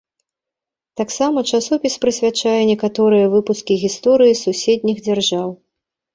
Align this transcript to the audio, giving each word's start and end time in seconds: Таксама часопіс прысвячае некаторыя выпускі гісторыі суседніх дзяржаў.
Таксама 1.01 1.43
часопіс 1.57 1.97
прысвячае 2.05 2.55
некаторыя 2.71 3.29
выпускі 3.35 3.79
гісторыі 3.83 4.39
суседніх 4.43 4.97
дзяржаў. 5.11 5.47